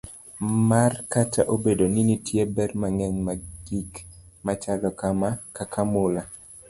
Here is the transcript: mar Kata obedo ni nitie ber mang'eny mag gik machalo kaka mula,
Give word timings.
mar 0.69 0.91
Kata 1.13 1.41
obedo 1.53 1.85
ni 1.93 2.01
nitie 2.07 2.41
ber 2.55 2.69
mang'eny 2.81 3.17
mag 3.27 3.39
gik 3.65 3.93
machalo 4.45 4.89
kaka 5.57 5.81
mula, 5.91 6.21